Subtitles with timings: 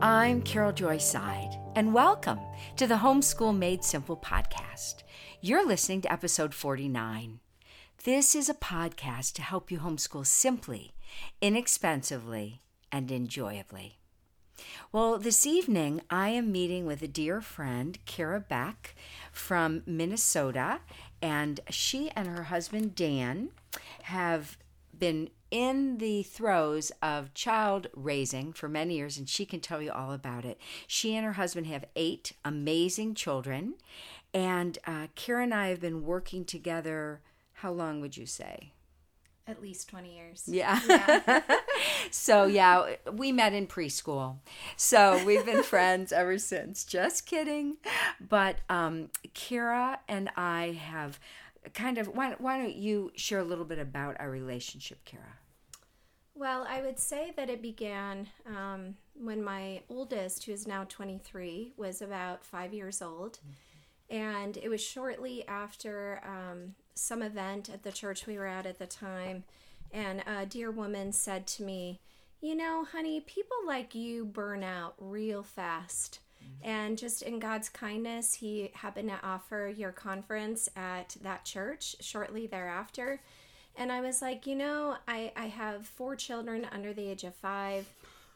[0.00, 2.38] I'm Carol Joy Seid, and welcome
[2.76, 5.02] to the Homeschool Made Simple podcast.
[5.40, 7.40] You're listening to episode 49.
[8.04, 10.92] This is a podcast to help you homeschool simply,
[11.40, 12.60] inexpensively,
[12.92, 13.98] and enjoyably.
[14.92, 18.94] Well, this evening I am meeting with a dear friend, Kara Beck
[19.32, 20.78] from Minnesota,
[21.20, 23.48] and she and her husband Dan
[24.02, 24.58] have
[24.98, 29.90] been in the throes of child raising for many years, and she can tell you
[29.90, 30.60] all about it.
[30.86, 33.74] She and her husband have eight amazing children,
[34.34, 37.20] and uh, Kara and I have been working together.
[37.54, 38.72] How long would you say?
[39.48, 40.44] At least 20 years.
[40.46, 40.78] Yeah.
[40.86, 41.40] yeah.
[42.10, 44.36] so, yeah, we met in preschool.
[44.76, 46.84] So, we've been friends ever since.
[46.84, 47.78] Just kidding.
[48.20, 51.18] But um, Kara and I have
[51.74, 55.38] kind of, why, why don't you share a little bit about our relationship, Kara?
[56.34, 61.72] Well, I would say that it began um, when my oldest, who is now 23,
[61.76, 63.38] was about five years old.
[63.38, 64.16] Mm-hmm.
[64.16, 68.78] And it was shortly after um, some event at the church we were at at
[68.78, 69.44] the time,
[69.92, 72.00] and a dear woman said to me,
[72.40, 76.20] You know, honey, people like you burn out real fast.
[76.62, 82.46] And just in God's kindness, He happened to offer your conference at that church shortly
[82.46, 83.20] thereafter.
[83.76, 87.34] And I was like, You know, I, I have four children under the age of
[87.34, 87.86] five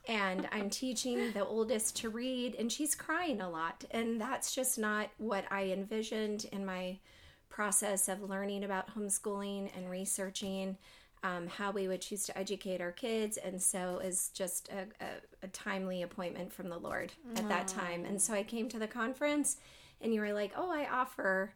[0.08, 3.84] and I'm teaching the oldest to read, and she's crying a lot.
[3.92, 6.98] And that's just not what I envisioned in my
[7.48, 10.76] process of learning about homeschooling and researching
[11.22, 13.36] um, how we would choose to educate our kids.
[13.36, 18.04] And so is just a, a, a, timely appointment from the Lord at that time.
[18.04, 19.58] And so I came to the conference
[20.00, 21.52] and you were like, oh, I offer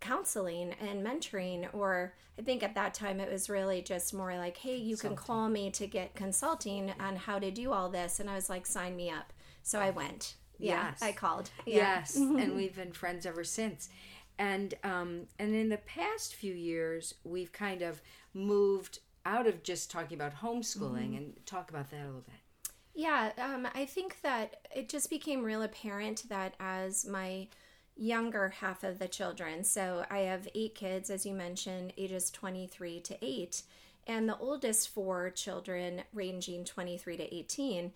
[0.00, 4.56] counseling and mentoring or i think at that time it was really just more like
[4.56, 8.28] hey you can call me to get consulting on how to do all this and
[8.30, 9.32] i was like sign me up
[9.62, 11.02] so i went yeah yes.
[11.02, 11.76] i called yeah.
[11.76, 13.90] yes and we've been friends ever since
[14.38, 18.00] and um, and in the past few years we've kind of
[18.32, 21.16] moved out of just talking about homeschooling mm-hmm.
[21.16, 22.34] and talk about that a little bit
[22.94, 27.46] yeah um, i think that it just became real apparent that as my
[27.96, 33.00] younger half of the children so i have eight kids as you mentioned ages 23
[33.00, 33.62] to 8
[34.06, 37.92] and the oldest four children ranging 23 to 18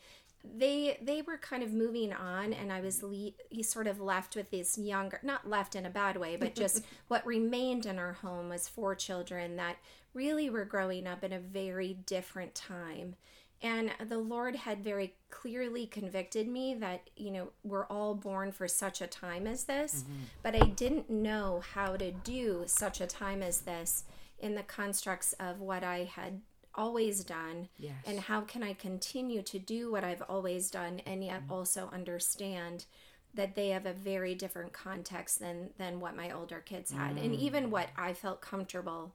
[0.57, 4.51] they they were kind of moving on and i was le- sort of left with
[4.51, 8.51] these younger not left in a bad way but just what remained in our home
[8.51, 9.77] was four children that
[10.15, 13.17] really were growing up in a very different time
[13.63, 18.69] and the lord had very clearly convicted me that you know we're all born for
[18.69, 20.23] such a time as this mm-hmm.
[20.43, 24.05] but i didn't know how to do such a time as this
[24.39, 26.41] in the constructs of what i had
[26.77, 27.95] always done yes.
[28.07, 31.53] and how can i continue to do what i've always done and yet mm-hmm.
[31.53, 32.85] also understand
[33.33, 37.25] that they have a very different context than than what my older kids had mm.
[37.25, 39.13] and even what i felt comfortable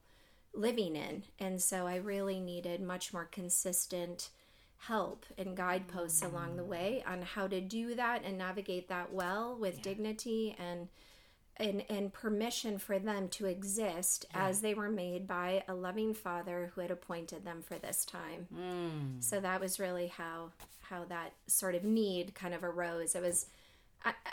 [0.53, 4.29] living in and so i really needed much more consistent
[4.83, 6.31] help and guideposts mm.
[6.31, 6.67] along the mm.
[6.67, 9.83] way on how to do that and navigate that well with yeah.
[9.83, 10.87] dignity and
[11.59, 14.47] and, and permission for them to exist yeah.
[14.47, 18.47] as they were made by a loving father who had appointed them for this time.
[18.55, 19.21] Mm.
[19.21, 20.51] So that was really how
[20.89, 23.13] how that sort of need kind of arose.
[23.13, 23.45] It was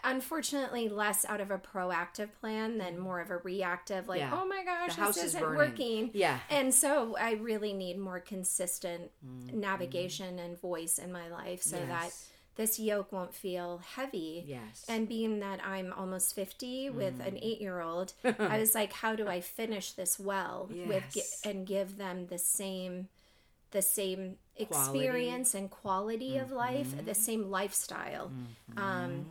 [0.04, 4.31] unfortunately less out of a proactive plan than more of a reactive like yeah.
[4.32, 8.21] oh my gosh the this isn't is working yeah and so i really need more
[8.21, 9.53] consistent mm.
[9.53, 11.88] navigation and voice in my life so yes.
[11.88, 12.12] that
[12.56, 14.44] this yoke won't feel heavy.
[14.47, 14.87] Yes.
[14.88, 17.28] And being that I'm almost 50 with mm.
[17.28, 20.88] an eight year old, I was like, how do I finish this well yes.
[20.88, 23.09] with and give them the same
[23.72, 25.59] the same experience quality.
[25.59, 26.44] and quality mm-hmm.
[26.44, 27.12] of life, the mm-hmm.
[27.12, 28.31] same lifestyle.
[28.31, 28.78] Mm-hmm.
[28.78, 29.27] Um,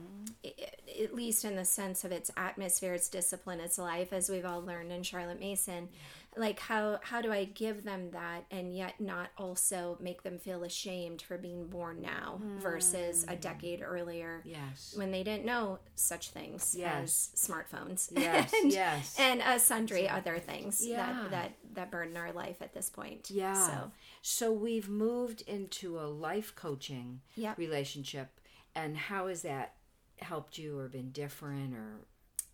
[1.01, 4.61] at least in the sense of its atmosphere, its discipline, its life, as we've all
[4.61, 5.89] learned in Charlotte Mason.
[5.91, 5.99] Yeah
[6.37, 10.63] like how how do i give them that and yet not also make them feel
[10.63, 12.59] ashamed for being born now mm.
[12.59, 13.39] versus a hmm.
[13.39, 17.31] decade earlier yes when they didn't know such things yes.
[17.33, 20.97] as smartphones yes and, yes and uh, sundry other things yeah.
[20.97, 23.91] that that that burden our life at this point yeah so
[24.21, 27.57] so we've moved into a life coaching yep.
[27.57, 28.39] relationship
[28.75, 29.74] and how is that
[30.19, 31.99] helped you or been different or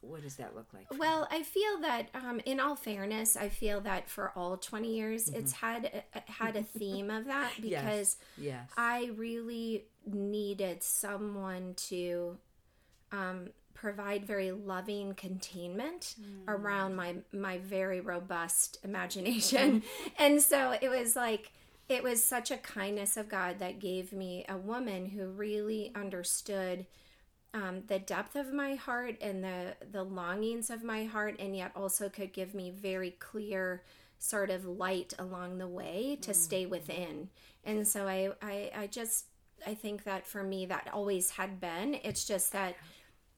[0.01, 0.87] what does that look like?
[0.97, 5.27] Well, I feel that, um, in all fairness, I feel that for all twenty years,
[5.27, 5.39] mm-hmm.
[5.39, 8.67] it's had had a theme of that because yes.
[8.67, 8.69] yes.
[8.77, 12.37] I really needed someone to
[13.11, 16.43] um, provide very loving containment mm.
[16.47, 19.83] around my my very robust imagination,
[20.17, 21.51] and so it was like
[21.89, 26.87] it was such a kindness of God that gave me a woman who really understood
[27.53, 31.71] um, the depth of my heart and the the longings of my heart, and yet
[31.75, 33.83] also could give me very clear
[34.19, 36.35] sort of light along the way to mm.
[36.35, 37.29] stay within.
[37.63, 39.25] And so I, I I just
[39.65, 41.95] I think that for me that always had been.
[42.03, 42.75] It's just that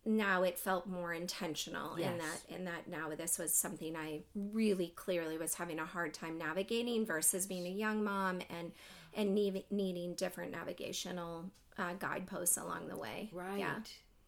[0.06, 2.12] now it felt more intentional yes.
[2.12, 6.14] in that in that now this was something I really clearly was having a hard
[6.14, 8.74] time navigating versus being a young mom and
[9.16, 11.46] and need, needing different navigational
[11.78, 13.30] uh, guideposts along the way.
[13.32, 13.60] Right.
[13.60, 13.76] Yeah.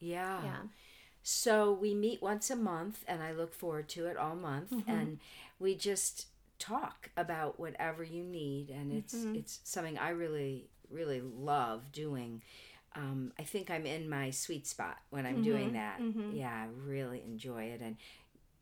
[0.06, 0.44] Yeah.
[0.44, 0.58] Yeah.
[1.24, 4.90] So we meet once a month, and I look forward to it all month, mm-hmm.
[4.90, 5.20] and
[5.60, 6.28] we just
[6.60, 9.36] talk about whatever you need, and it's mm-hmm.
[9.36, 12.44] it's something I really really love doing
[12.96, 16.00] um, I think I'm in my sweet spot when I'm mm-hmm, doing that.
[16.00, 16.36] Mm-hmm.
[16.36, 17.82] Yeah, I really enjoy it.
[17.82, 17.98] And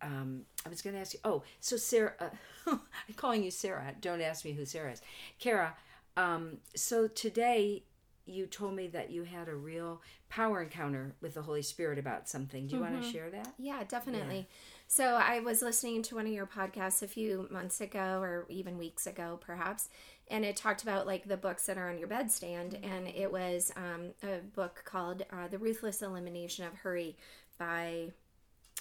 [0.02, 1.20] um, I was going to ask you.
[1.24, 2.30] Oh, so Sarah, uh,
[2.68, 3.94] I'm calling you Sarah.
[4.02, 5.02] Don't ask me who Sarah is.
[5.40, 5.76] Kara.
[6.18, 7.84] Um, so today
[8.26, 12.30] you told me that you had a real power encounter with the Holy Spirit about
[12.30, 12.68] something.
[12.68, 12.94] Do you mm-hmm.
[12.94, 13.54] want to share that?
[13.58, 14.38] Yeah, definitely.
[14.38, 14.56] Yeah.
[14.88, 18.78] So I was listening to one of your podcasts a few months ago, or even
[18.78, 19.90] weeks ago, perhaps,
[20.30, 23.72] and it talked about like the books that are on your bedstand and it was
[23.76, 27.16] um, a book called uh, the ruthless elimination of hurry
[27.58, 28.08] by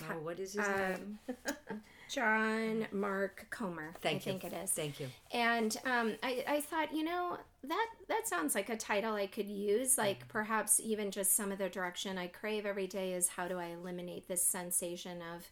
[0.03, 1.19] oh, what is his um, name
[2.13, 4.21] john mark comer Thank i you.
[4.21, 8.55] think it is thank you and um, I, I thought you know that that sounds
[8.55, 10.29] like a title i could use like mm-hmm.
[10.29, 13.67] perhaps even just some of the direction i crave every day is how do i
[13.67, 15.49] eliminate this sensation of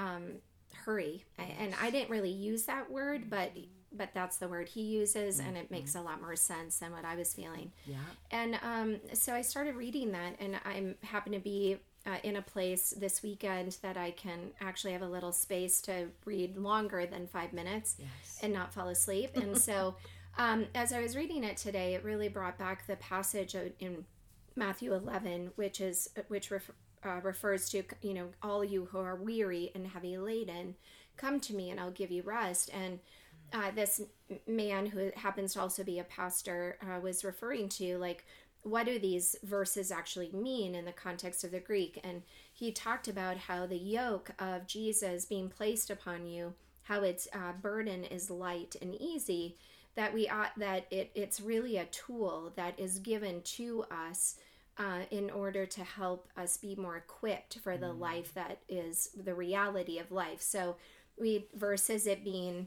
[0.00, 0.22] um,
[0.84, 3.52] hurry and i didn't really use that word but
[3.96, 5.48] but that's the word he uses mm-hmm.
[5.48, 6.06] and it makes mm-hmm.
[6.06, 7.96] a lot more sense than what i was feeling yeah
[8.30, 11.76] and um, so i started reading that and i'm happen to be
[12.06, 16.08] uh, in a place this weekend that i can actually have a little space to
[16.24, 18.38] read longer than five minutes yes.
[18.42, 19.94] and not fall asleep and so
[20.38, 24.04] um, as i was reading it today it really brought back the passage in
[24.56, 26.70] matthew 11 which is which ref,
[27.04, 30.74] uh, refers to you know all you who are weary and heavy laden
[31.16, 32.98] come to me and i'll give you rest and
[33.52, 34.00] uh, this
[34.46, 38.24] man who happens to also be a pastor uh, was referring to like
[38.64, 42.22] what do these verses actually mean in the context of the greek and
[42.52, 47.52] he talked about how the yoke of jesus being placed upon you how its uh,
[47.62, 49.56] burden is light and easy
[49.94, 54.36] that we ought that it, it's really a tool that is given to us
[54.76, 58.00] uh, in order to help us be more equipped for the mm.
[58.00, 60.76] life that is the reality of life so
[61.18, 62.66] we versus it being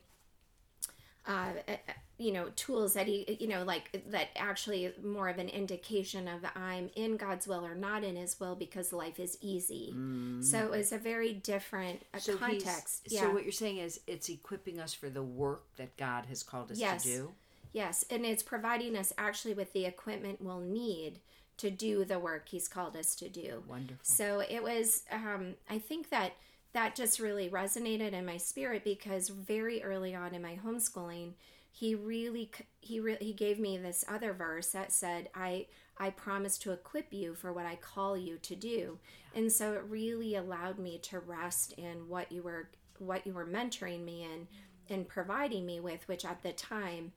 [1.27, 1.75] uh, uh,
[2.17, 6.41] you know tools that he you know like that actually more of an indication of
[6.55, 10.43] i'm in god's will or not in his will because life is easy mm.
[10.43, 13.21] so it's a very different uh, so context yeah.
[13.21, 16.71] so what you're saying is it's equipping us for the work that god has called
[16.71, 17.03] us yes.
[17.03, 17.31] to do
[17.73, 21.19] yes and it's providing us actually with the equipment we'll need
[21.57, 25.77] to do the work he's called us to do wonderful so it was um, i
[25.77, 26.33] think that
[26.73, 31.33] that just really resonated in my spirit because very early on in my homeschooling
[31.71, 32.49] he really
[32.79, 35.65] he really he gave me this other verse that said i
[35.97, 38.97] i promise to equip you for what i call you to do
[39.33, 39.39] yeah.
[39.39, 42.69] and so it really allowed me to rest in what you were
[42.99, 44.47] what you were mentoring me in
[44.89, 47.11] and providing me with which at the time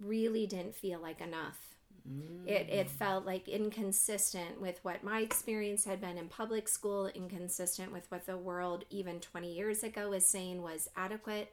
[0.00, 1.69] really didn't feel like enough
[2.10, 2.48] Mm.
[2.48, 2.90] It, it mm.
[2.90, 8.26] felt like inconsistent with what my experience had been in public school, inconsistent with what
[8.26, 11.52] the world even 20 years ago was saying was adequate.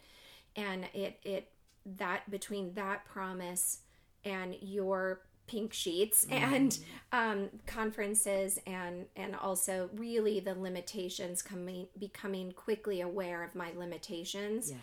[0.55, 1.51] And it, it
[1.97, 3.79] that between that promise
[4.25, 6.33] and your pink sheets mm.
[6.33, 6.79] and
[7.11, 14.71] um, conferences and and also really the limitations coming becoming quickly aware of my limitations
[14.71, 14.79] yes.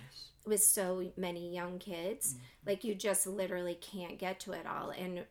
[0.47, 2.71] with so many young kids mm-hmm.
[2.71, 5.25] like you just literally can't get to it all and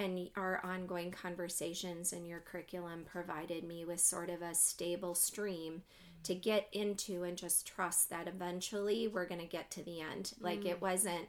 [0.00, 5.82] and our ongoing conversations and your curriculum provided me with sort of a stable stream
[6.22, 10.32] to get into and just trust that eventually we're going to get to the end.
[10.40, 10.80] Like it mm.
[10.80, 11.28] wasn't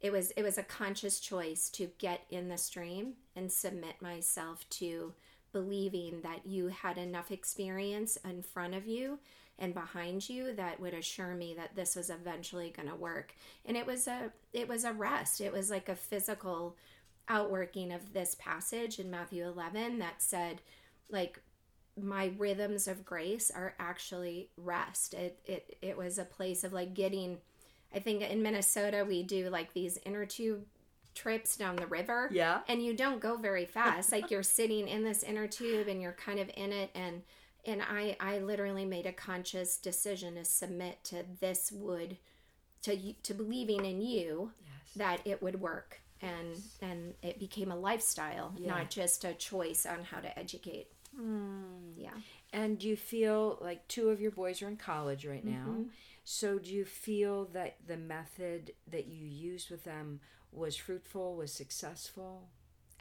[0.00, 4.68] it was it was a conscious choice to get in the stream and submit myself
[4.70, 5.12] to
[5.52, 9.20] believing that you had enough experience in front of you
[9.58, 13.34] and behind you that would assure me that this was eventually going to work.
[13.64, 15.40] And it was a it was a rest.
[15.40, 16.76] It was like a physical
[17.28, 20.60] outworking of this passage in Matthew 11 that said,
[21.08, 21.40] like,
[22.00, 25.14] my rhythms of grace are actually rest.
[25.14, 27.38] It, it, it was a place of like getting,
[27.94, 30.64] I think in Minnesota, we do like these inner tube
[31.14, 32.28] trips down the river.
[32.32, 32.60] Yeah.
[32.66, 34.10] And you don't go very fast.
[34.10, 36.90] like you're sitting in this inner tube and you're kind of in it.
[36.96, 37.22] And,
[37.64, 42.18] and I, I literally made a conscious decision to submit to this would
[42.84, 44.92] to to believing in you yes.
[44.94, 48.70] that it would work and and it became a lifestyle yeah.
[48.70, 50.88] not just a choice on how to educate.
[51.18, 51.92] Mm.
[51.96, 52.10] yeah.
[52.52, 55.66] And do you feel like two of your boys are in college right now.
[55.68, 55.82] Mm-hmm.
[56.24, 60.20] so do you feel that the method that you used with them
[60.52, 62.48] was fruitful was successful?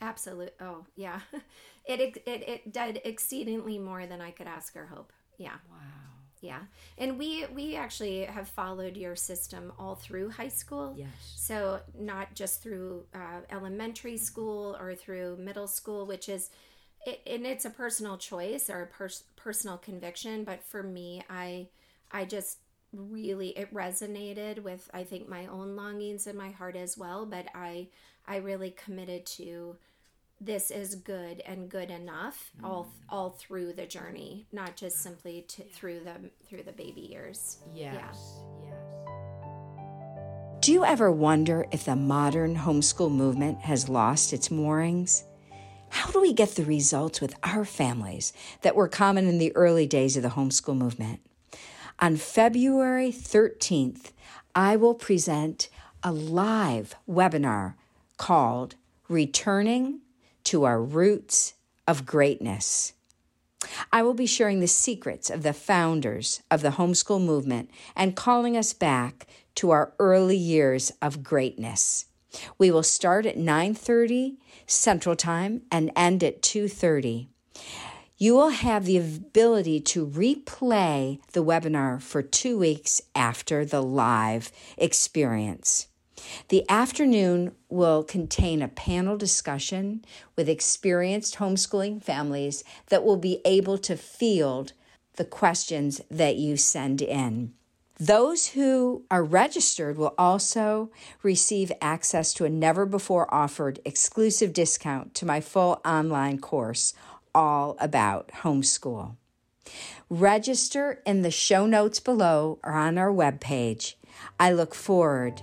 [0.01, 1.19] Absolutely oh yeah.
[1.85, 5.11] It, it it did exceedingly more than i could ask or hope.
[5.37, 5.57] Yeah.
[5.69, 6.59] Wow yeah.
[6.97, 10.93] And we we actually have followed your system all through high school.
[10.97, 11.07] Yes.
[11.37, 16.49] So not just through uh, elementary school or through middle school which is
[17.05, 21.67] it, and it's a personal choice or a pers- personal conviction but for me i
[22.11, 22.59] i just
[22.93, 27.45] really it resonated with i think my own longings in my heart as well but
[27.55, 27.87] i
[28.27, 29.75] i really committed to
[30.41, 32.67] this is good and good enough mm.
[32.67, 37.57] all all through the journey not just simply to, through the through the baby years.
[37.73, 37.93] Yes.
[37.93, 38.07] Yeah.
[38.07, 38.33] yes.
[40.61, 45.25] Do you ever wonder if the modern homeschool movement has lost its moorings?
[45.89, 49.85] How do we get the results with our families that were common in the early
[49.85, 51.19] days of the homeschool movement?
[51.99, 54.11] On february 13th
[54.55, 55.69] i will present
[56.01, 57.75] a live webinar
[58.17, 58.75] called
[59.07, 59.99] returning
[60.45, 61.53] to our roots
[61.87, 62.93] of greatness.
[63.91, 68.57] I will be sharing the secrets of the founders of the homeschool movement and calling
[68.57, 72.05] us back to our early years of greatness.
[72.57, 77.29] We will start at 9:30 Central Time and end at 2:30.
[78.17, 84.51] You will have the ability to replay the webinar for 2 weeks after the live
[84.77, 85.87] experience.
[86.49, 90.03] The afternoon will contain a panel discussion
[90.35, 94.73] with experienced homeschooling families that will be able to field
[95.15, 97.53] the questions that you send in.
[97.99, 105.13] Those who are registered will also receive access to a never before offered exclusive discount
[105.15, 106.93] to my full online course,
[107.35, 109.15] all about homeschool.
[110.09, 113.93] Register in the show notes below or on our webpage.
[114.39, 115.41] I look forward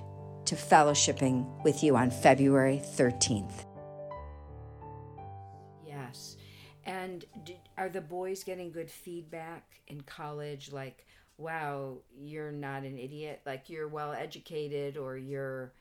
[0.51, 3.67] to fellowshipping with you on February 13th.
[5.87, 6.37] Yes.
[6.85, 7.25] And
[7.79, 10.73] are the boys getting good feedback in college?
[10.73, 11.07] Like,
[11.39, 13.43] wow, you're not an idiot.
[13.47, 15.73] Like, you're well educated or you're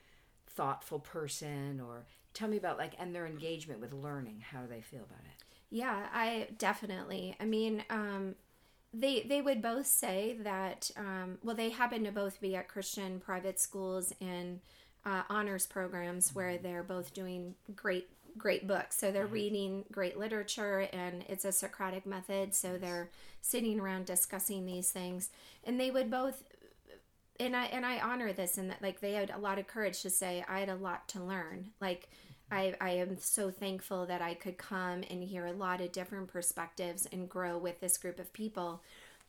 [0.46, 4.82] thoughtful person or tell me about like and their engagement with learning how do they
[4.82, 8.36] feel about it yeah i definitely i mean um
[8.94, 13.20] they they would both say that um, well they happen to both be at christian
[13.20, 14.60] private schools and
[15.06, 18.98] uh, honors programs where they're both doing great great books.
[18.98, 22.54] So they're reading great literature and it's a socratic method.
[22.54, 23.10] So they're
[23.42, 25.30] sitting around discussing these things.
[25.64, 26.44] And they would both
[27.42, 30.02] and i and i honor this and that like they had a lot of courage
[30.02, 31.70] to say i had a lot to learn.
[31.80, 32.10] Like
[32.52, 36.28] I, I am so thankful that I could come and hear a lot of different
[36.28, 38.82] perspectives and grow with this group of people.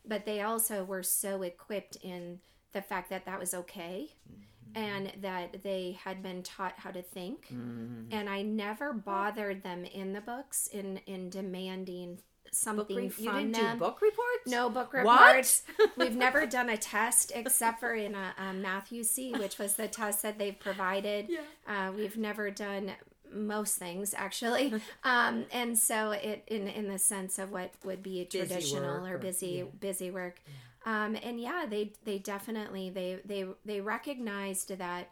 [0.07, 2.41] But they also were so equipped in
[2.73, 4.83] the fact that that was okay mm-hmm.
[4.83, 7.49] and that they had been taught how to think.
[7.49, 8.13] Mm-hmm.
[8.13, 12.19] And I never bothered them in the books in, in demanding
[12.53, 13.79] something re- from you didn't them.
[13.79, 14.47] Do book reports?
[14.47, 15.63] No book reports.
[15.97, 20.23] We've never done a test except for in a, a Math-U-See, which was the test
[20.23, 21.29] that they've provided.
[21.29, 21.41] Yeah.
[21.67, 22.93] Uh, we've never done
[23.33, 24.73] most things actually
[25.05, 29.19] um, and so it in in the sense of what would be traditional or, or,
[29.19, 29.65] busy yeah.
[29.79, 30.55] busy work yeah.
[30.87, 35.11] Um, and yeah they they definitely they they they recognized that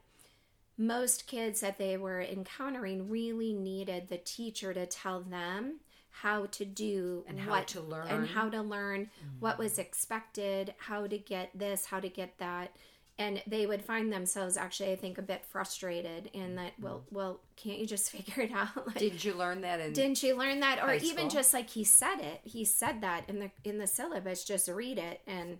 [0.79, 6.65] most kids that they were encountering really needed the teacher to tell them how to
[6.65, 9.41] do and what, how to learn and how to learn mm-hmm.
[9.41, 12.75] what was expected how to get this how to get that
[13.19, 17.17] and they would find themselves actually i think a bit frustrated in that well mm-hmm.
[17.17, 18.87] well can't you just figure it out?
[18.87, 20.83] Like, did you learn that in didn't you learn that?
[20.83, 24.45] Or even just like he said it he said that in the in the syllabus
[24.45, 25.59] just read it and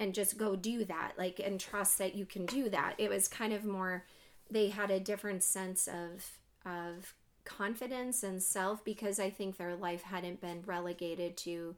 [0.00, 2.94] and just go do that like and trust that you can do that.
[2.98, 4.04] It was kind of more
[4.50, 10.02] they had a different sense of of confidence and self because i think their life
[10.02, 11.76] hadn't been relegated to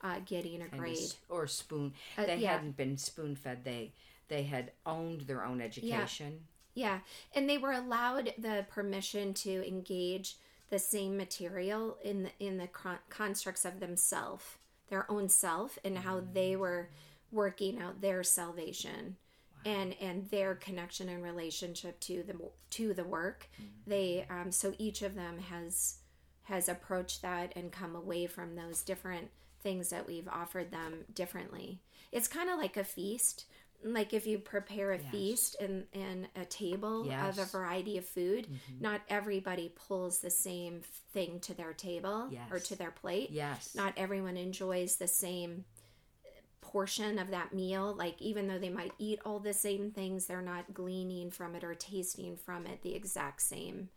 [0.00, 0.96] uh, getting a grade.
[1.28, 2.52] or spoon uh, they yeah.
[2.52, 3.92] hadn't been spoon fed they
[4.32, 6.40] they had owned their own education.
[6.74, 6.86] Yeah.
[6.86, 6.98] yeah.
[7.34, 10.36] And they were allowed the permission to engage
[10.70, 14.44] the same material in the, in the con- constructs of themselves,
[14.88, 16.32] their own self, and how mm-hmm.
[16.32, 16.88] they were
[17.30, 19.16] working out their salvation.
[19.64, 22.34] And, and their connection and relationship to the
[22.70, 23.68] to the work, mm-hmm.
[23.86, 25.98] they um, so each of them has
[26.44, 29.30] has approached that and come away from those different
[29.62, 31.78] things that we've offered them differently.
[32.10, 33.44] It's kind of like a feast
[33.84, 35.10] like if you prepare a Yes.
[35.10, 37.56] feast and and a table of a Mm-hmm.
[37.56, 38.48] variety of food,
[38.80, 43.30] not everybody pulls the same thing to their table or to their plate.
[43.30, 43.74] Yes.
[43.74, 45.64] Not everyone enjoys the same
[46.60, 47.94] portion of that meal.
[47.94, 51.64] Like even though they might eat all the same things, they're not gleaning from it
[51.64, 53.88] or tasting from it the exact same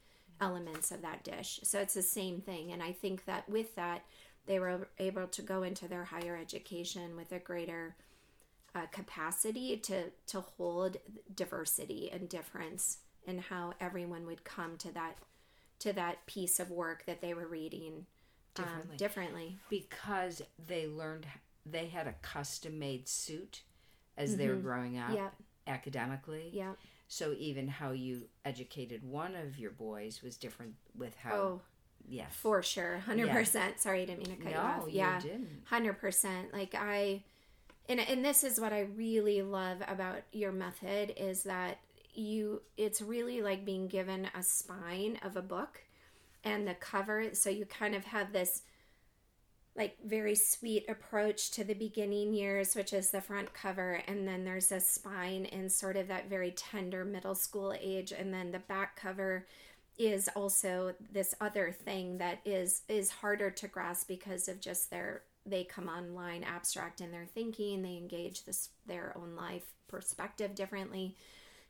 [0.42, 1.60] elements of that dish.
[1.64, 2.72] So it's the same thing.
[2.72, 4.04] And I think that with that,
[4.48, 7.96] they were able to go into their higher education with a greater
[8.76, 10.98] uh, capacity to to hold
[11.34, 15.18] diversity and difference and how everyone would come to that
[15.80, 18.06] to that piece of work that they were reading
[18.58, 18.98] um, Differently.
[18.98, 19.58] differently.
[19.70, 21.26] because they learned
[21.66, 23.62] they had a custom made suit
[24.18, 25.34] as they were growing up Yep.
[25.68, 26.50] academically.
[26.54, 26.74] Yeah.
[27.08, 31.62] So even how you educated one of your boys was different with how Oh,
[32.08, 32.34] yes.
[32.34, 33.02] for sure.
[33.08, 33.80] 100%.
[33.80, 34.84] Sorry, I didn't mean to cut you No, off.
[34.88, 35.20] you yeah.
[35.20, 35.66] didn't.
[35.70, 36.54] 100%.
[36.54, 37.24] Like I
[37.88, 41.80] and and this is what I really love about your method is that
[42.14, 45.84] you it's really like being given a spine of a book
[46.44, 47.30] and the cover.
[47.34, 48.64] So you kind of have this
[49.76, 54.02] like very sweet approach to the beginning years which is the front cover.
[54.08, 58.12] And then there's a spine in sort of that very tender middle school age.
[58.12, 59.46] And then the back cover
[59.98, 65.22] is also this other thing that is is harder to grasp because of just their
[65.46, 71.16] they come online abstract in their thinking they engage this their own life perspective differently.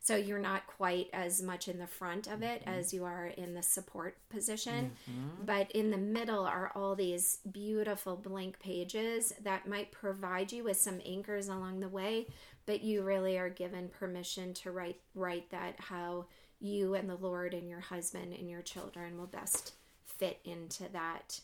[0.00, 2.78] So you're not quite as much in the front of it mm-hmm.
[2.78, 4.92] as you are in the support position.
[5.10, 5.44] Mm-hmm.
[5.44, 10.76] But in the middle are all these beautiful blank pages that might provide you with
[10.76, 12.26] some anchors along the way
[12.66, 16.26] but you really are given permission to write write that how
[16.60, 19.72] you and the lord and your husband and your children will best
[20.04, 21.40] fit into that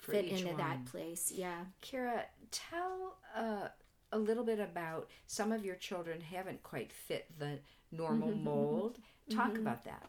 [0.00, 3.68] fit into that place yeah Kira, tell uh,
[4.12, 7.58] a little bit about some of your children haven't quite fit the
[7.92, 8.98] normal mold.
[9.30, 10.08] Talk about that.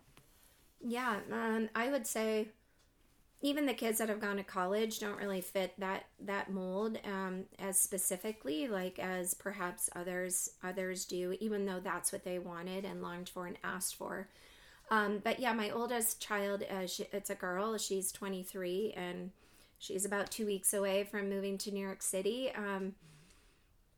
[0.80, 2.50] Yeah, um, I would say
[3.42, 7.46] even the kids that have gone to college don't really fit that that mold um,
[7.60, 13.02] as specifically like as perhaps others others do, even though that's what they wanted and
[13.02, 14.28] longed for and asked for.
[14.90, 17.78] Um, but yeah, my oldest child, uh, she, it's a girl.
[17.78, 19.32] She's 23 and
[19.82, 22.52] she's about two weeks away from moving to New York City.
[22.56, 22.94] Um,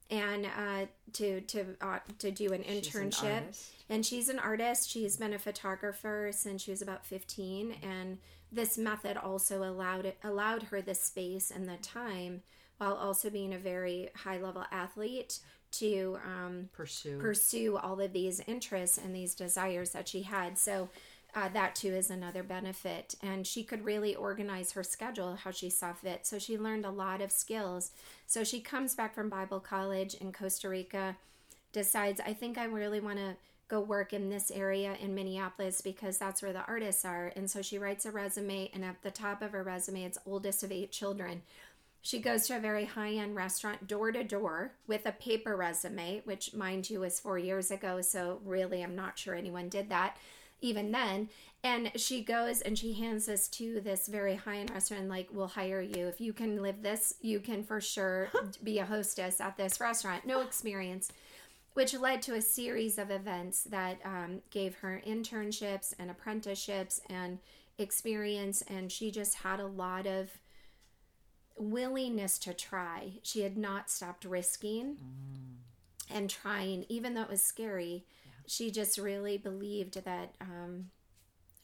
[0.09, 4.89] and uh, to to uh, to do an She's an internship and she's an artist
[4.89, 8.17] she's been a photographer since she was about 15 and
[8.51, 12.43] this method also allowed it allowed her the space and the time
[12.77, 15.39] while also being a very high level athlete
[15.73, 17.17] to um, Pursue.
[17.19, 20.57] pursue all of these interests and these desires that she had.
[20.57, 20.89] So
[21.35, 23.15] uh, that too is another benefit.
[23.21, 26.25] And she could really organize her schedule how she saw fit.
[26.27, 27.91] So she learned a lot of skills.
[28.27, 31.17] So she comes back from Bible college in Costa Rica,
[31.71, 33.35] decides, I think I really want to
[33.67, 37.33] go work in this area in Minneapolis because that's where the artists are.
[37.35, 40.63] And so she writes a resume, and at the top of her resume, it's oldest
[40.63, 41.41] of eight children.
[42.03, 46.21] She goes to a very high end restaurant door to door with a paper resume,
[46.25, 48.01] which, mind you, was four years ago.
[48.01, 50.17] So, really, I'm not sure anyone did that
[50.63, 51.29] even then.
[51.63, 55.47] And she goes and she hands this to this very high end restaurant, like, we'll
[55.47, 56.07] hire you.
[56.07, 58.29] If you can live this, you can for sure
[58.63, 60.25] be a hostess at this restaurant.
[60.25, 61.11] No experience.
[61.73, 67.39] Which led to a series of events that um, gave her internships and apprenticeships and
[67.77, 68.61] experience.
[68.67, 70.31] And she just had a lot of
[71.55, 73.13] willingness to try.
[73.23, 74.97] She had not stopped risking
[76.11, 78.03] and trying, even though it was scary.
[78.47, 80.89] She just really believed that um,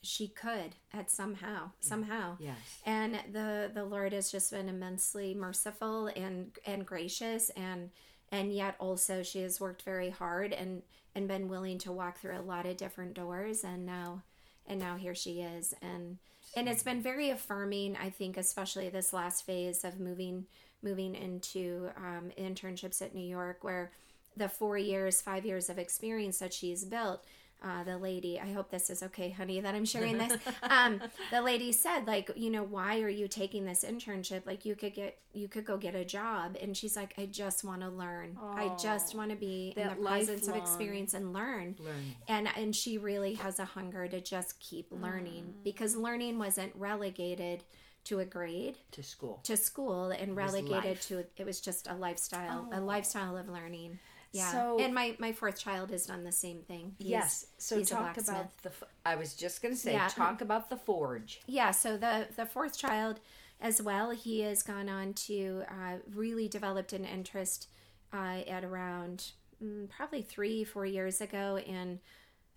[0.02, 2.36] she could at somehow, somehow.
[2.38, 2.56] Yes.
[2.86, 7.90] And the the Lord has just been immensely merciful and and gracious, and
[8.32, 10.82] and yet also she has worked very hard and
[11.14, 14.22] and been willing to walk through a lot of different doors, and now
[14.66, 16.18] and now here she is, and
[16.56, 17.96] and it's been very affirming.
[17.96, 20.46] I think, especially this last phase of moving
[20.82, 23.92] moving into um, internships at New York, where
[24.40, 27.22] the four years, five years of experience that she's built.
[27.62, 30.32] Uh, the lady, I hope this is okay, honey, that I'm sharing this.
[30.62, 30.98] Um,
[31.30, 34.46] the lady said, like, you know, why are you taking this internship?
[34.46, 36.56] Like, you could get, you could go get a job.
[36.62, 38.38] And she's like, I just want to learn.
[38.42, 41.76] I just want to be in the presence of experience and learn.
[41.78, 42.14] Learning.
[42.28, 47.62] And and she really has a hunger to just keep learning because learning wasn't relegated
[48.04, 49.40] to a grade To school.
[49.42, 53.98] to school and relegated to it was just a lifestyle a lifestyle of learning
[54.32, 57.46] yeah So- and my my fourth child has done the same thing He's- yes.
[57.58, 58.70] So talk about the.
[59.04, 60.08] I was just going to say, Yeah.
[60.08, 61.40] talk about the forge.
[61.46, 63.20] yeah so the the fourth child
[63.60, 67.68] as well he has gone on to uh, really developed an interest
[68.12, 72.00] uh, at around mm, probably three, four years ago in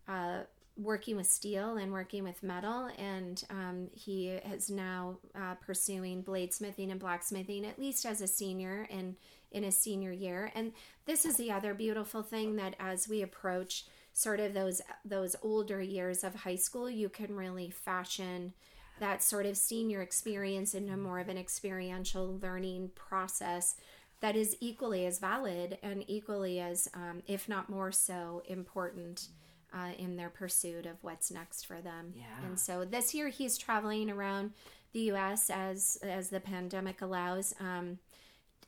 [0.08, 0.40] uh,
[0.76, 2.90] working with steel and working with metal.
[2.98, 8.88] And um, he is now uh, pursuing bladesmithing and blacksmithing, at least as a senior
[8.90, 9.16] and
[9.52, 10.52] in his senior year.
[10.56, 10.74] And
[11.06, 15.82] this is the other beautiful thing that as we approach sort of those those older
[15.82, 18.54] years of high school, you can really fashion
[19.00, 23.76] that sort of senior experience into more of an experiential learning process
[24.22, 29.28] that is equally as valid and equally as, um, if not more so, important
[29.74, 32.14] uh, in their pursuit of what's next for them.
[32.16, 32.46] Yeah.
[32.46, 34.52] And so this year he's traveling around
[34.94, 35.50] the U.S.
[35.50, 38.00] as as the pandemic allows, um,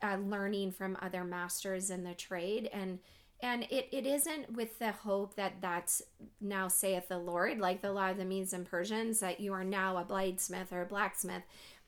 [0.02, 3.00] uh, learning from other masters in the trade and
[3.42, 6.02] and it, it isn't with the hope that that's
[6.42, 9.64] now saith the lord like the law of the medes and persians that you are
[9.64, 11.44] now a bladesmith or a blacksmith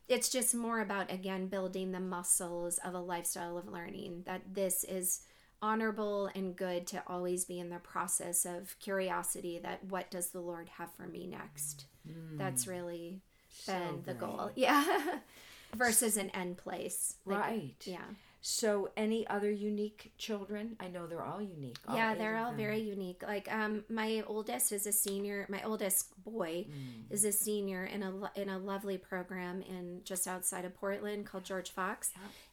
[0.08, 4.84] it's just more about again building the muscles of a lifestyle of learning that this
[4.84, 5.22] is
[5.62, 10.40] honorable and good to always be in the process of curiosity that what does the
[10.40, 11.86] lord have for me next?
[12.08, 12.38] Mm.
[12.38, 14.52] that's really So been the goal.
[14.56, 15.20] Yeah.
[15.76, 17.16] Versus an end place.
[17.26, 17.76] Like, Right.
[17.86, 18.06] yeah
[18.42, 20.78] So, any other unique children?
[20.80, 21.78] I know they're all unique.
[21.88, 22.58] all yeah they're all them.
[22.58, 27.12] very unique like um my oldest is a senior my oldest boy Mm.
[27.12, 31.44] is a senior in a in a lovely program in just outside of portland called
[31.46, 32.12] george fox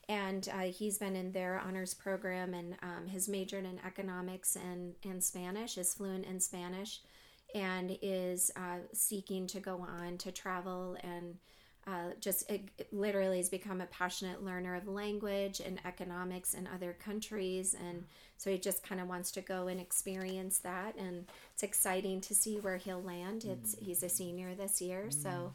[0.08, 4.94] and uh, he's been in their honors program and um, has majored in economics and,
[5.04, 7.00] and spanish is fluent in spanish
[7.54, 11.36] and is uh, seeking to go on to travel and
[11.86, 16.66] uh, just it, it literally has become a passionate learner of language and economics in
[16.74, 17.74] other countries.
[17.74, 18.04] And
[18.38, 20.96] so he just kind of wants to go and experience that.
[20.96, 23.44] And it's exciting to see where he'll land.
[23.44, 25.10] It's he's a senior this year.
[25.10, 25.54] So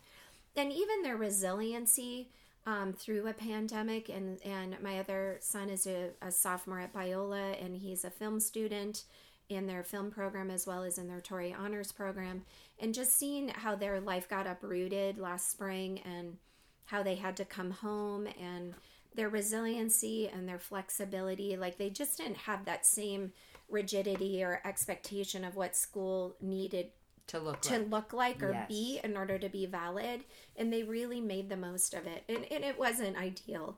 [0.56, 2.30] and even their resiliency
[2.66, 7.64] um, through a pandemic and and my other son is a, a sophomore at Biola
[7.64, 9.04] and he's a film student
[9.50, 12.44] in their film program as well as in their Torrey Honors program
[12.80, 16.38] and just seeing how their life got uprooted last spring and
[16.86, 18.76] how they had to come home and
[19.16, 23.34] their resiliency and their flexibility like they just didn't have that same
[23.68, 26.92] rigidity or expectation of what school needed
[27.28, 27.90] to look to like.
[27.90, 28.68] look like or Yes.
[28.68, 30.24] be in order to be valid
[30.56, 33.78] and they really made the most of it and, and it wasn't ideal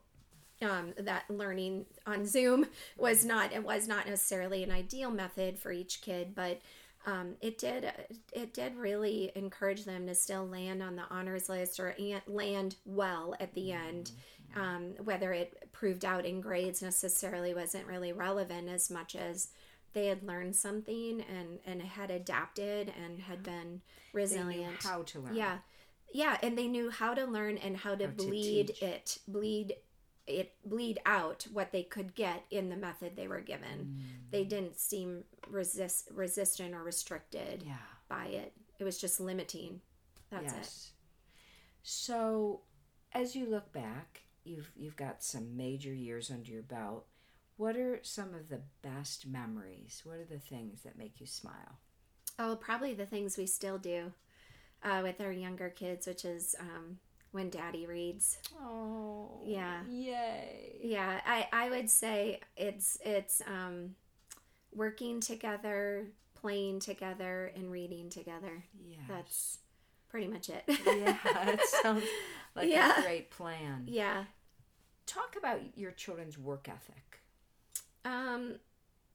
[0.61, 2.65] um, that learning on zoom
[2.97, 6.61] was not it was not necessarily an ideal method for each kid but
[7.05, 7.91] um, it did
[8.31, 11.95] it did really encourage them to still land on the honors list or
[12.27, 14.11] land well at the end
[14.55, 19.47] um, whether it proved out in grades necessarily wasn't really relevant as much as
[19.93, 23.81] they had learned something and and had adapted and had been
[24.13, 25.35] They knew resilient how to learn.
[25.35, 25.57] yeah
[26.13, 28.81] yeah and they knew how to learn and how to How bleed teach.
[28.83, 29.73] it bleed
[30.27, 34.31] it bleed out what they could get in the method they were given Mm.
[34.31, 37.77] they didn't seem resist resistant or restricted Yeah.
[38.07, 39.81] by it it was just limiting
[40.29, 40.91] that's it.
[41.83, 42.61] So,
[43.11, 47.07] as you look back, you've you've got some major years under your belt.
[47.57, 50.01] What are some of the best memories?
[50.05, 51.79] What are the things that make you smile?
[52.39, 54.13] oh probably the things we still do
[54.83, 56.97] uh, with our younger kids which is um,
[57.31, 59.81] when daddy reads Oh, Yeah.
[59.89, 60.75] Yay.
[60.83, 63.95] yeah i i would say it's it's um
[64.73, 68.97] working together playing together and reading together Yeah.
[69.07, 69.59] that's
[70.09, 72.03] pretty much it yeah, that sounds
[72.55, 72.99] like Yeah.
[72.99, 73.83] a great plan.
[73.87, 74.25] yeah
[75.07, 77.21] Talk about your children's work ethic.
[78.05, 78.55] um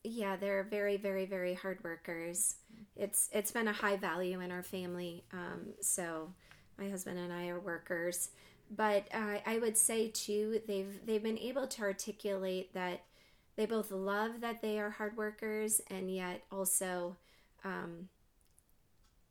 [0.05, 2.57] yeah they're very very very hard workers
[2.97, 6.33] it's it's been a high value in our family um so
[6.79, 8.31] my husband and i are workers.
[8.69, 13.03] But uh, i would say too they've they've been able to articulate that
[13.57, 17.17] they both love that they are hard workers and yet also
[17.65, 18.09] um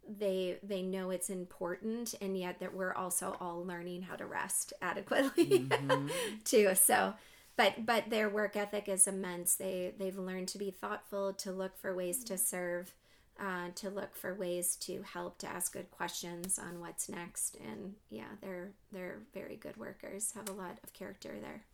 [0.08, 4.73] they they know it's important and yet that we're also all learning how to rest
[4.81, 5.67] adequately
[6.43, 6.75] too.
[6.75, 7.13] So
[7.58, 9.55] but but their work ethic is immense.
[9.55, 12.93] They they've learned to be thoughtful to look for ways to serve
[13.39, 17.93] uh, to look for ways to help to ask good questions on what's next and
[18.10, 21.65] yeah they're they're very good workers have a lot of character there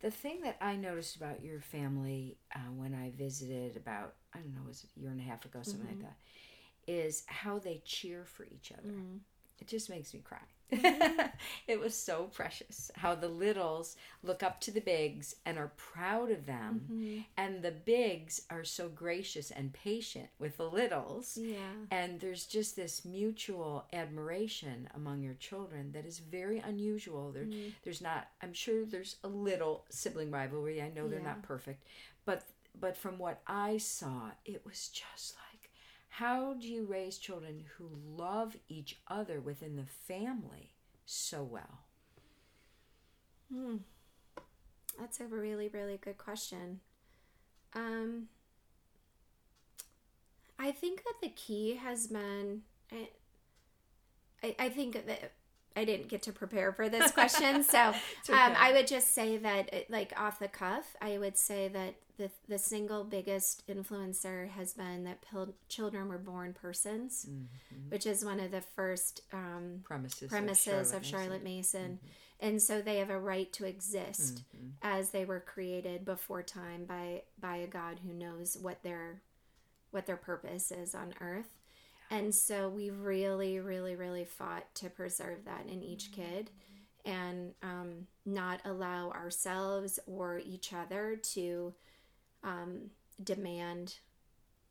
[0.00, 4.54] The thing that I noticed about your family uh, when I visited about, I don't
[4.54, 6.16] know, it was a year and a half ago, something like that,
[6.86, 8.90] is how they cheer for each other.
[9.60, 10.38] It just makes me cry.
[11.66, 16.30] it was so precious how the littles look up to the bigs and are proud
[16.30, 17.20] of them, mm-hmm.
[17.36, 21.38] and the bigs are so gracious and patient with the littles.
[21.40, 21.56] yeah
[21.90, 27.32] And there's just this mutual admiration among your children that is very unusual.
[27.32, 27.70] There, mm-hmm.
[27.82, 28.28] There's not.
[28.42, 30.82] I'm sure there's a little sibling rivalry.
[30.82, 31.26] I know they're Yeah.
[31.26, 31.84] not perfect,
[32.24, 32.42] but
[32.80, 35.47] but from what I saw, it was just like,
[36.08, 40.72] how do you raise children who love each other within the family
[41.06, 41.80] so well?
[43.52, 43.76] Hmm.
[44.98, 46.80] That's a really, really good question.
[47.74, 48.28] Um,
[50.58, 52.62] I think that the key has been.
[52.90, 53.08] I,
[54.42, 55.32] I, I think that
[55.78, 58.54] I didn't get to prepare for this question, so It's um.
[58.58, 62.58] I would just say that, like off the cuff, I would say that the the
[62.58, 67.90] single biggest influencer has been that pil- children were born persons, Mm-hmm.
[67.90, 71.18] which is one of the first um, Premises, premises of Mason.
[71.18, 71.98] Charlotte Mason.
[72.40, 74.68] And so they have a right to exist Mm-hmm.
[74.82, 79.22] as they were created before time by by a God who knows what their
[79.90, 81.48] what their purpose is on earth.
[82.10, 86.50] And so we really, really, really fought to preserve that in each kid
[87.04, 91.74] and um, not allow ourselves or each other to
[92.42, 92.90] um,
[93.22, 93.96] demand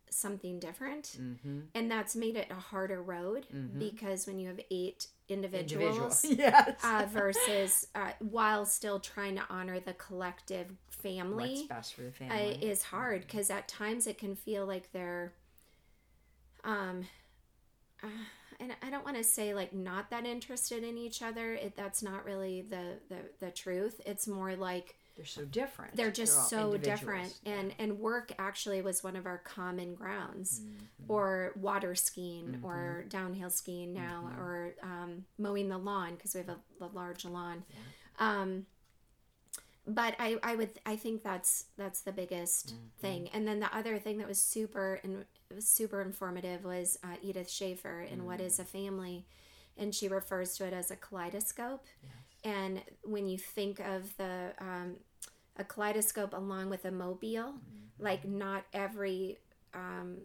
[0.10, 1.18] something different.
[1.20, 1.60] Mm-hmm.
[1.76, 3.46] And that's made it a harder road
[3.78, 5.84] because when you have eight Individual.
[5.84, 6.80] individuals yes.
[6.86, 12.08] uh, versus uh, while still trying to honor the collective What's family best for the
[12.08, 12.58] uh, family?
[12.62, 15.34] is hard because at times it can feel like they're
[16.64, 17.06] um
[18.04, 18.08] uh,
[18.60, 21.54] and I don't want to say like not that interested in each other.
[21.54, 24.02] It, that's not really the, the the truth.
[24.06, 25.96] It's more like they're so different.
[25.96, 30.62] they're just all so different and and work actually was one of our common grounds
[30.62, 31.12] Mm-hmm.
[31.12, 34.42] or water skiing or downhill skiing now Mm-hmm.
[34.42, 37.64] or um, mowing the lawn because we have a, a large lawn
[38.20, 38.68] um,
[39.88, 42.88] but I, I would I think that's that's the biggest Mm-hmm.
[43.00, 47.16] thing and then the other thing that was super and was super informative was uh,
[47.22, 48.46] Edith Schaeffer in What Mm.
[48.46, 49.26] is a Family
[49.78, 51.86] and she refers to it as a kaleidoscope
[52.44, 54.98] and when you think of the um,
[55.58, 57.56] a kaleidoscope along with a mobile,
[58.00, 59.40] like not every
[59.74, 60.18] um,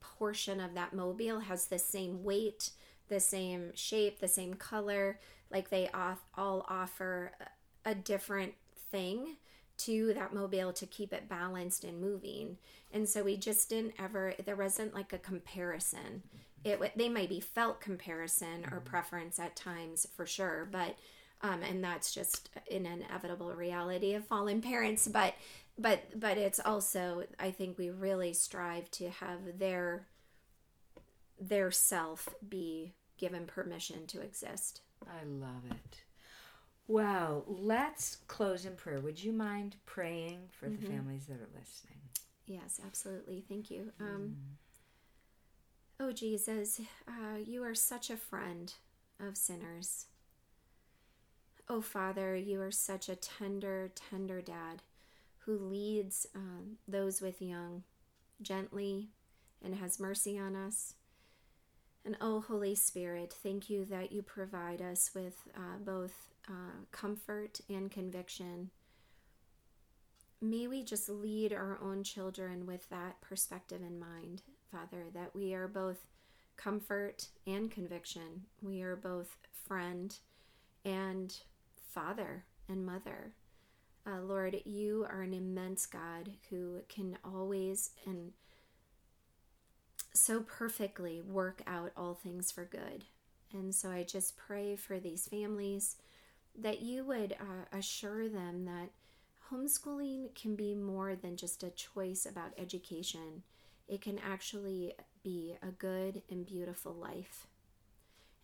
[0.00, 2.70] portion of that mobile has the same weight,
[3.08, 5.18] the same shape, the same color.
[5.50, 7.32] Like they off, all offer
[7.84, 8.54] a different
[8.90, 9.36] thing
[9.78, 12.58] to that mobile to keep it balanced and moving.
[12.92, 14.34] And so we just didn't ever.
[14.44, 16.22] There wasn't like a comparison.
[16.64, 20.96] It they maybe felt comparison or preference at times for sure, but
[21.40, 25.34] um, and that's just an inevitable reality of fallen parents but
[25.78, 30.06] but but it's also i think we really strive to have their
[31.40, 36.02] their self be given permission to exist I love it.
[36.88, 38.98] Well, let's close in prayer.
[39.00, 41.98] Would you mind praying for the families that are listening?
[42.46, 44.34] yes absolutely thank you um
[46.00, 48.72] oh jesus uh, you are such a friend
[49.20, 50.06] of sinners
[51.68, 54.80] oh father you are such a tender tender dad
[55.40, 57.82] who leads um, those with young
[58.40, 59.08] gently
[59.64, 60.94] and has mercy on us.
[62.08, 66.14] And oh, Holy Spirit, thank you that you provide us with uh, both
[66.48, 68.70] uh, comfort and conviction.
[70.40, 74.40] May we just lead our own children with that perspective in mind,
[74.72, 76.06] Father, that we are both
[76.56, 78.46] comfort and conviction.
[78.62, 80.16] We are both friend
[80.86, 81.38] and
[81.90, 83.34] father and mother.
[84.06, 88.32] Uh, Lord, you are an immense God who can always and
[90.12, 93.04] so perfectly work out all things for good.
[93.52, 95.96] And so I just pray for these families
[96.58, 98.90] that you would uh, assure them that
[99.50, 103.42] homeschooling can be more than just a choice about education,
[103.86, 104.92] it can actually
[105.22, 107.46] be a good and beautiful life.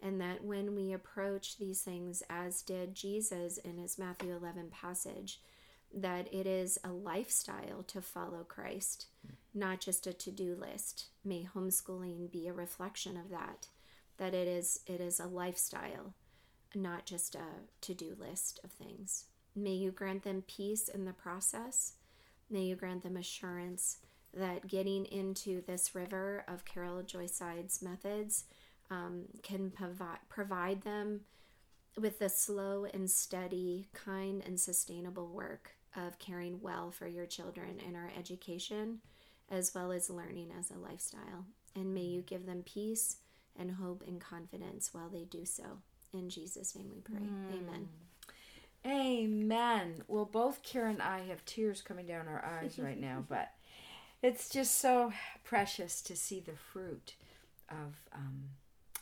[0.02, 5.40] And that when we approach these things, as did Jesus in his Matthew 11 passage,
[5.96, 9.06] that it is a lifestyle to follow Christ,
[9.54, 11.06] not just a to-do list.
[11.24, 13.68] May homeschooling be a reflection of that,
[14.18, 16.14] that it is it is a lifestyle,
[16.74, 17.46] not just a
[17.80, 19.26] to-do list of things.
[19.54, 21.94] May you grant them peace in the process.
[22.50, 23.98] May you grant them assurance
[24.36, 28.44] that getting into this river of Carol Joy Seid's methods
[28.90, 31.20] um, can provi- provide them
[31.96, 37.78] with the slow and steady, kind and sustainable work of caring well for your children
[37.86, 39.00] in our education,
[39.50, 41.46] as well as learning as a lifestyle.
[41.74, 43.16] And may you give them peace
[43.58, 45.64] and hope and confidence while they do so.
[46.12, 47.26] In Jesus' name we pray.
[47.52, 47.88] Amen.
[48.86, 50.02] Amen.
[50.08, 53.50] Well, both Karen and I have tears coming down our eyes right now, but
[54.22, 57.14] it's just so precious to see the fruit
[57.70, 58.43] of um,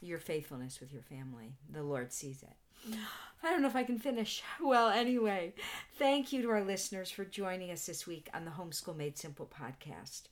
[0.02, 1.54] your faithfulness with your family.
[1.70, 2.96] The Lord sees it.
[3.42, 4.42] I don't know if I can finish.
[4.62, 5.54] Well, anyway,
[5.98, 9.46] thank you to our listeners for joining us this week on the Homeschool Made Simple
[9.48, 10.22] podcast.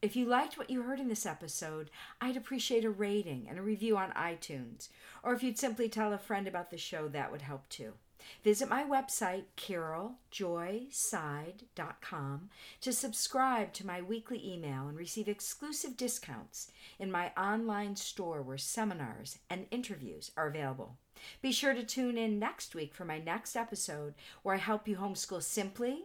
[0.00, 3.62] If you liked what you heard in this episode, I'd appreciate a rating and a
[3.62, 4.88] review on iTunes.
[5.24, 7.94] Or if you'd simply tell a friend about the show, that would help too.
[8.44, 12.50] Visit my website, caroljoyseid.com,
[12.80, 18.58] to subscribe to my weekly email and receive exclusive discounts in my online store where
[18.58, 20.96] seminars and interviews are available.
[21.42, 24.96] Be sure to tune in next week for my next episode where I help you
[24.96, 26.04] homeschool simply,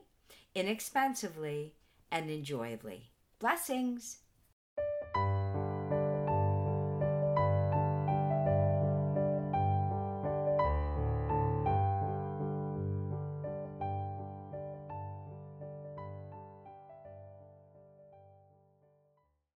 [0.55, 1.75] inexpensively,
[2.11, 3.11] and enjoyably.
[3.39, 4.22] Blessings!